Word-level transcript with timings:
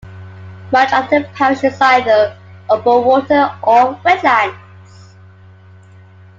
Much 0.71 0.91
of 0.93 1.07
the 1.11 1.29
parish 1.35 1.63
is 1.63 1.79
either 1.79 2.35
open 2.71 3.05
water 3.05 3.51
or 3.61 3.93
wetlands. 4.03 5.13